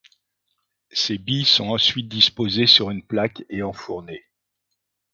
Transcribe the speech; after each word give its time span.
Ces 0.91 1.19
billes 1.19 1.45
sont 1.45 1.69
ensuite 1.69 2.07
disposées 2.07 2.65
sur 2.65 2.89
une 2.89 3.03
plaque 3.05 3.43
et 3.51 3.61
enfournées. 3.61 4.25